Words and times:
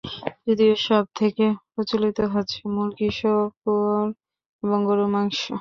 যদিও 0.47 0.73
সবথেকে 0.87 1.45
প্রচলিত 1.71 2.19
হচ্ছে 2.33 2.59
মুরগী, 2.73 3.09
শূকর 3.17 4.05
এবং 4.63 4.79
গরুর 4.87 5.09
মাংস। 5.15 5.39